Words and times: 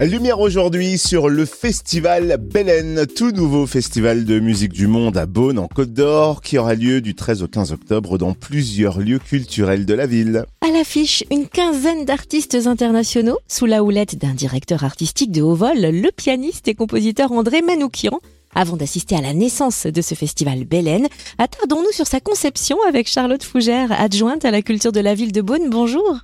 Lumière 0.00 0.40
aujourd'hui 0.40 0.96
sur 0.96 1.28
le 1.28 1.44
festival 1.44 2.38
Belen, 2.38 3.04
tout 3.06 3.32
nouveau 3.32 3.66
festival 3.66 4.24
de 4.24 4.40
musique 4.40 4.72
du 4.72 4.86
monde 4.86 5.18
à 5.18 5.26
Beaune 5.26 5.58
en 5.58 5.68
Côte 5.68 5.92
d'Or 5.92 6.40
qui 6.40 6.56
aura 6.56 6.74
lieu 6.74 7.02
du 7.02 7.14
13 7.14 7.42
au 7.42 7.48
15 7.48 7.72
octobre 7.72 8.16
dans 8.16 8.32
plusieurs 8.32 8.98
lieux 8.98 9.18
culturels 9.18 9.84
de 9.84 9.92
la 9.92 10.06
ville. 10.06 10.46
À 10.62 10.72
l'affiche, 10.72 11.22
une 11.30 11.46
quinzaine 11.46 12.06
d'artistes 12.06 12.54
internationaux 12.66 13.36
sous 13.46 13.66
la 13.66 13.84
houlette 13.84 14.16
d'un 14.16 14.32
directeur 14.32 14.84
artistique 14.84 15.32
de 15.32 15.42
haut 15.42 15.54
vol, 15.54 15.76
le 15.78 16.10
pianiste 16.10 16.66
et 16.68 16.74
compositeur 16.74 17.30
André 17.32 17.60
Manoukian. 17.60 18.20
Avant 18.54 18.78
d'assister 18.78 19.16
à 19.16 19.20
la 19.20 19.34
naissance 19.34 19.86
de 19.86 20.00
ce 20.00 20.14
festival 20.14 20.64
Belen, 20.64 21.08
attardons-nous 21.36 21.92
sur 21.92 22.06
sa 22.06 22.20
conception 22.20 22.78
avec 22.88 23.06
Charlotte 23.06 23.44
Fougère, 23.44 23.92
adjointe 23.92 24.46
à 24.46 24.50
la 24.50 24.62
culture 24.62 24.92
de 24.92 25.00
la 25.00 25.14
ville 25.14 25.32
de 25.32 25.42
Beaune. 25.42 25.68
Bonjour. 25.68 26.20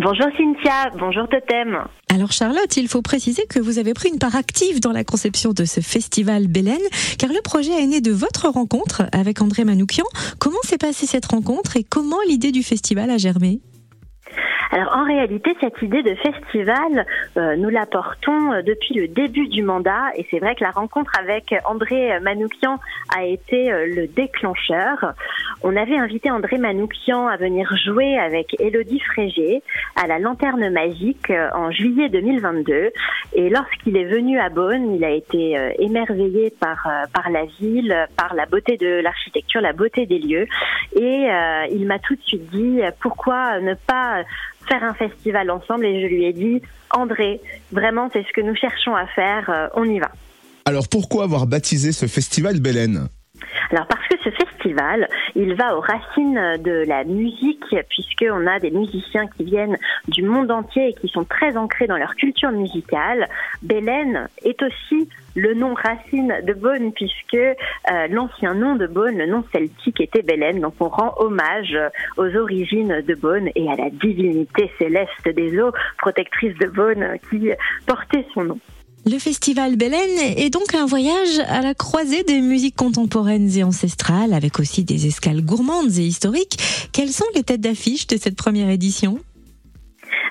Bonjour 0.00 0.28
Cynthia, 0.36 0.90
bonjour 0.96 1.28
Totem. 1.28 1.76
Alors 2.14 2.30
Charlotte, 2.30 2.76
il 2.76 2.86
faut 2.86 3.02
préciser 3.02 3.42
que 3.50 3.58
vous 3.58 3.80
avez 3.80 3.94
pris 3.94 4.10
une 4.10 4.20
part 4.20 4.36
active 4.36 4.78
dans 4.78 4.92
la 4.92 5.02
conception 5.02 5.50
de 5.52 5.64
ce 5.64 5.80
festival 5.80 6.46
Belen, 6.46 6.78
car 7.18 7.30
le 7.30 7.42
projet 7.42 7.72
est 7.72 7.86
né 7.86 8.00
de 8.00 8.12
votre 8.12 8.48
rencontre 8.48 9.02
avec 9.10 9.42
André 9.42 9.64
Manoukian. 9.64 10.04
Comment 10.38 10.62
s'est 10.62 10.78
passée 10.78 11.06
cette 11.06 11.26
rencontre 11.26 11.76
et 11.76 11.82
comment 11.82 12.20
l'idée 12.28 12.52
du 12.52 12.62
festival 12.62 13.10
a 13.10 13.18
germé? 13.18 13.58
Alors 14.70 14.94
en 14.94 15.04
réalité, 15.04 15.56
cette 15.60 15.80
idée 15.80 16.02
de 16.02 16.14
festival, 16.16 17.06
euh, 17.36 17.56
nous 17.56 17.70
la 17.70 17.86
portons 17.86 18.52
euh, 18.52 18.62
depuis 18.62 18.94
le 18.94 19.08
début 19.08 19.48
du 19.48 19.62
mandat 19.62 20.10
et 20.14 20.26
c'est 20.30 20.40
vrai 20.40 20.54
que 20.54 20.62
la 20.62 20.70
rencontre 20.70 21.10
avec 21.18 21.54
André 21.64 22.20
Manoukian 22.20 22.78
a 23.16 23.24
été 23.24 23.72
euh, 23.72 23.86
le 23.86 24.06
déclencheur. 24.06 25.14
On 25.62 25.74
avait 25.74 25.96
invité 25.96 26.30
André 26.30 26.58
Manoukian 26.58 27.28
à 27.28 27.36
venir 27.38 27.74
jouer 27.82 28.18
avec 28.18 28.60
Elodie 28.60 29.00
Frégé 29.00 29.62
à 30.00 30.06
la 30.06 30.18
Lanterne 30.18 30.70
Magique 30.70 31.32
en 31.54 31.70
juillet 31.70 32.08
2022 32.08 32.90
et 33.34 33.50
lorsqu'il 33.50 33.96
est 33.96 34.04
venu 34.04 34.38
à 34.38 34.48
Beaune, 34.48 34.94
il 34.94 35.04
a 35.04 35.10
été 35.10 35.56
émerveillé 35.78 36.50
par, 36.58 36.88
par 37.12 37.30
la 37.30 37.44
ville, 37.60 38.06
par 38.16 38.34
la 38.34 38.46
beauté 38.46 38.76
de 38.76 39.00
l'architecture, 39.02 39.60
la 39.60 39.72
beauté 39.72 40.06
des 40.06 40.18
lieux. 40.18 40.46
Et 40.96 41.28
il 41.72 41.86
m'a 41.86 41.98
tout 41.98 42.14
de 42.14 42.22
suite 42.22 42.48
dit 42.50 42.80
pourquoi 43.00 43.60
ne 43.60 43.74
pas 43.74 44.24
faire 44.68 44.84
un 44.84 44.94
festival 44.94 45.50
ensemble? 45.50 45.86
Et 45.86 46.02
je 46.02 46.06
lui 46.06 46.24
ai 46.24 46.32
dit, 46.32 46.62
André, 46.90 47.40
vraiment 47.72 48.08
c'est 48.12 48.22
ce 48.22 48.32
que 48.32 48.40
nous 48.40 48.54
cherchons 48.54 48.94
à 48.94 49.06
faire, 49.06 49.50
euh, 49.50 49.68
on 49.74 49.84
y 49.84 49.98
va. 49.98 50.10
Alors 50.64 50.88
pourquoi 50.90 51.24
avoir 51.24 51.46
baptisé 51.46 51.92
ce 51.92 52.06
festival 52.06 52.60
Belen? 52.60 53.08
Alors 53.70 53.86
parce 53.86 54.06
il 54.64 55.54
va 55.54 55.76
aux 55.76 55.80
racines 55.80 56.56
de 56.62 56.84
la 56.86 57.04
musique, 57.04 57.74
puisqu'on 57.88 58.46
a 58.46 58.58
des 58.58 58.70
musiciens 58.70 59.26
qui 59.36 59.44
viennent 59.44 59.76
du 60.08 60.22
monde 60.22 60.50
entier 60.50 60.88
et 60.88 60.94
qui 60.94 61.08
sont 61.08 61.24
très 61.24 61.56
ancrés 61.56 61.86
dans 61.86 61.96
leur 61.96 62.14
culture 62.14 62.50
musicale. 62.50 63.28
Belen 63.62 64.28
est 64.44 64.62
aussi 64.62 65.08
le 65.34 65.54
nom 65.54 65.74
racine 65.74 66.34
de 66.44 66.52
Beaune, 66.52 66.92
puisque 66.92 67.34
euh, 67.34 67.54
l'ancien 68.10 68.54
nom 68.54 68.74
de 68.74 68.86
Beaune, 68.86 69.18
le 69.18 69.26
nom 69.26 69.44
celtique 69.52 70.00
était 70.00 70.22
Belen. 70.22 70.60
Donc 70.60 70.74
on 70.80 70.88
rend 70.88 71.14
hommage 71.18 71.76
aux 72.16 72.34
origines 72.36 73.02
de 73.06 73.14
Beaune 73.14 73.48
et 73.54 73.70
à 73.70 73.76
la 73.76 73.90
divinité 73.90 74.70
céleste 74.78 75.28
des 75.28 75.58
eaux 75.60 75.72
protectrices 75.98 76.56
de 76.58 76.66
Beaune 76.66 77.18
qui 77.30 77.50
portait 77.86 78.26
son 78.34 78.44
nom. 78.44 78.58
Le 79.06 79.18
festival 79.18 79.76
Belen 79.76 80.18
est 80.36 80.50
donc 80.50 80.74
un 80.74 80.84
voyage 80.84 81.38
à 81.48 81.62
la 81.62 81.74
croisée 81.74 82.24
des 82.24 82.40
musiques 82.40 82.76
contemporaines 82.76 83.48
et 83.56 83.64
ancestrales, 83.64 84.34
avec 84.34 84.58
aussi 84.60 84.84
des 84.84 85.06
escales 85.06 85.42
gourmandes 85.42 85.96
et 85.98 86.02
historiques. 86.02 86.58
Quelles 86.92 87.08
sont 87.08 87.24
les 87.34 87.42
têtes 87.42 87.60
d'affiche 87.60 88.06
de 88.06 88.16
cette 88.18 88.36
première 88.36 88.68
édition? 88.68 89.18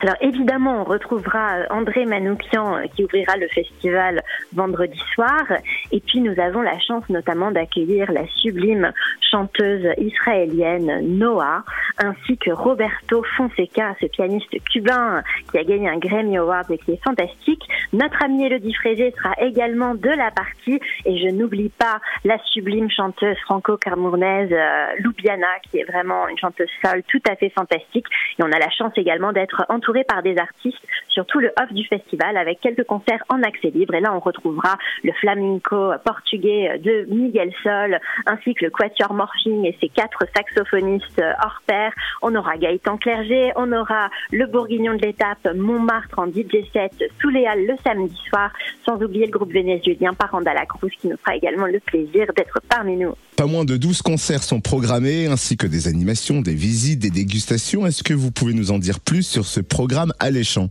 Alors 0.02 0.16
évidemment, 0.22 0.82
on 0.82 0.84
retrouvera 0.84 1.64
André 1.72 2.06
Manoukian 2.06 2.78
euh, 2.78 2.84
qui 2.96 3.04
ouvrira 3.04 3.36
le 3.38 3.48
festival 3.48 4.22
vendredi 4.54 5.00
soir. 5.16 5.44
Et 5.92 6.02
puis 6.02 6.22
nous 6.22 6.40
avons 6.40 6.62
la 6.62 6.80
chance 6.80 7.04
notamment 7.10 7.52
d'accueillir 7.52 8.12
la 8.12 8.28
sublime 8.36 8.92
chanteuse 9.32 9.88
israélienne 9.98 11.18
Noah, 11.18 11.64
ainsi 12.00 12.38
que 12.38 12.52
Roberto 12.52 13.24
Fonseca, 13.36 13.96
ce 14.00 14.06
pianiste 14.08 14.56
cubain 14.72 15.24
qui 15.52 15.58
a 15.58 15.64
gagné 15.64 15.90
un 15.90 15.98
Grammy 15.98 16.38
Award 16.38 16.70
et 16.72 16.78
qui 16.78 16.92
est 16.92 17.04
fantastique. 17.04 17.64
Notre 17.94 18.24
amie 18.24 18.46
Elodie 18.46 18.74
Frégé 18.74 19.14
sera 19.18 19.34
également 19.40 19.96
de 19.96 20.10
la 20.10 20.32
partie 20.32 20.80
et 21.06 21.18
je 21.18 21.30
n'oublie 21.30 21.70
pas 21.70 22.00
la 22.24 22.38
sublime 22.52 22.90
chanteuse 22.90 23.38
franco-camerounaise 23.46 24.52
euh, 24.52 24.88
Loubiana 25.00 25.48
qui 25.70 25.80
est 25.80 25.84
vraiment 25.84 26.28
une 26.28 26.38
chanteuse 26.38 26.70
seule 26.84 27.04
tout 27.04 27.22
à 27.30 27.36
fait 27.36 27.50
fantastique. 27.50 28.06
Et 28.40 28.44
on 28.44 28.52
a 28.52 28.60
la 28.60 28.70
chance 28.70 28.94
également 28.98 29.32
d'être 29.32 29.66
entouré 29.70 30.04
par 30.04 30.24
des 30.24 30.38
artistes 30.38 30.86
sur 31.10 31.26
tout 31.26 31.40
le 31.40 31.52
off 31.62 31.72
du 31.72 31.86
festival 31.88 32.38
avec 32.38 32.60
quelques 32.62 32.86
concerts 32.86 33.24
en 33.30 33.42
accès 33.44 33.70
libre. 33.70 33.96
Et 33.96 34.02
là, 34.02 34.14
on 34.14 34.20
retrouvera 34.20 34.78
le 35.04 35.12
flamenco 35.14 35.92
portugais 36.06 36.80
de 36.80 37.06
Miguel 37.10 37.52
Sol 37.64 38.00
ainsi 38.26 38.54
que 38.54 38.66
le 38.66 38.72
quatuor 38.72 39.14
Morphing 39.14 39.66
et 39.66 39.76
ses 39.82 39.90
quatre 39.90 40.26
saxophonistes 40.36 41.22
hors 41.44 41.62
pair. 41.66 41.87
On 42.22 42.36
aura 42.36 42.58
Gaëtan 42.58 42.98
Clerget, 42.98 43.52
on 43.56 43.72
aura 43.72 44.10
le 44.32 44.46
bourguignon 44.48 44.96
de 44.96 45.02
l'étape 45.02 45.48
Montmartre 45.56 46.20
en 46.20 46.28
DJ 46.28 46.66
set 46.74 47.04
sous 47.22 47.30
les 47.30 47.46
halles 47.46 47.66
le 47.66 47.76
samedi 47.84 48.18
soir, 48.28 48.52
sans 48.86 49.02
oublier 49.02 49.26
le 49.26 49.32
groupe 49.32 49.52
vénézuélien 49.52 50.14
Paranda 50.14 50.54
la 50.54 50.66
Cruz 50.66 50.92
qui 51.00 51.08
nous 51.08 51.18
fera 51.18 51.36
également 51.36 51.68
le 51.68 51.80
plaisir 51.80 52.26
d'être 52.36 52.60
parmi 52.70 52.98
nous. 52.98 53.14
Pas 53.36 53.46
moins 53.46 53.66
de 53.66 53.78
12 53.78 54.02
concerts 54.02 54.44
sont 54.44 54.62
programmés, 54.62 55.28
ainsi 55.28 55.58
que 55.58 55.68
des 55.68 55.88
animations, 55.88 56.42
des 56.42 56.56
visites, 56.56 57.00
des 57.00 57.12
dégustations. 57.12 57.86
Est-ce 57.86 58.04
que 58.04 58.14
vous 58.14 58.32
pouvez 58.32 58.54
nous 58.54 58.72
en 58.72 58.80
dire 58.80 59.00
plus 59.00 59.24
sur 59.24 59.46
ce 59.46 59.60
programme 59.60 60.12
alléchant? 60.20 60.70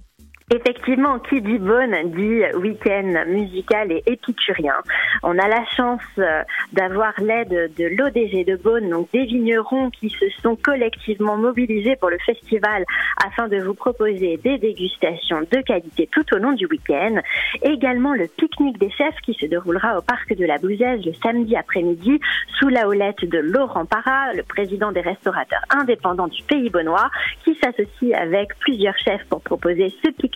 Effectivement, 0.55 1.19
qui 1.19 1.43
dit 1.43 1.59
bonne 1.59 1.93
dit 2.13 2.41
week-end 2.55 3.25
musical 3.27 3.91
et 3.91 4.05
épicurien. 4.07 4.77
On 5.25 5.37
a 5.41 5.49
la 5.49 5.65
chance 5.77 6.01
euh, 6.19 6.45
d'avoir 6.73 7.15
l'aide 7.21 7.73
de 7.77 7.85
l'ODG 7.85 8.45
de 8.45 8.55
Beaune, 8.55 8.89
donc 8.89 9.11
des 9.13 9.25
vignerons 9.25 9.91
qui 9.91 10.09
se 10.09 10.27
sont 10.41 10.55
collectivement 10.55 11.37
mobilisés 11.37 11.97
pour 11.97 12.11
le 12.11 12.19
festival 12.19 12.85
afin 13.27 13.49
de 13.49 13.57
vous 13.57 13.75
proposer 13.75 14.37
des 14.37 14.57
dégustations 14.59 15.41
de 15.41 15.63
qualité 15.63 16.09
tout 16.13 16.25
au 16.33 16.39
long 16.39 16.53
du 16.53 16.67
week-end. 16.67 17.17
Également 17.63 18.15
le 18.15 18.29
pique-nique 18.29 18.79
des 18.79 18.93
chefs 18.93 19.21
qui 19.25 19.35
se 19.35 19.47
déroulera 19.47 19.99
au 19.99 20.03
parc 20.03 20.33
de 20.33 20.45
la 20.45 20.59
Bouzaise 20.59 21.05
le 21.05 21.13
samedi 21.25 21.57
après-midi 21.57 22.21
sous 22.61 22.69
la 22.69 22.87
houlette 22.87 23.25
de 23.25 23.39
Laurent 23.39 23.85
Parra, 23.85 24.33
le 24.33 24.45
président 24.45 24.93
des 24.93 25.01
restaurateurs 25.01 25.63
indépendants 25.71 26.29
du 26.29 26.45
pays 26.45 26.71
bonnois, 26.71 27.11
qui 27.45 27.57
s'associe 27.57 28.15
avec 28.15 28.57
plusieurs 28.61 28.97
chefs 28.99 29.25
pour 29.29 29.41
proposer 29.41 29.93
ce 30.05 30.11
pique 30.13 30.36